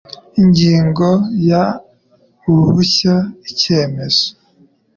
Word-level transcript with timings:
Ingingo 0.41 1.07
ya 1.49 1.63
Uruhushya 2.49 3.15
icyemezo 3.49 4.25